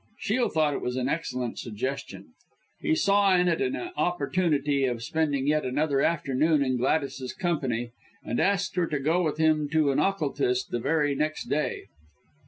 [0.17, 2.29] Shiel thought it was an excellent suggestion.
[2.79, 7.91] He saw in it an opportunity of spending yet another afternoon in Gladys's company,
[8.25, 11.83] and asked her to go with him to an occultist the very next day.